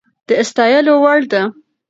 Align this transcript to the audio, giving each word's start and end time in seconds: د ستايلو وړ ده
د 0.27 0.29
ستايلو 0.49 0.93
وړ 1.03 1.19
ده 1.31 1.41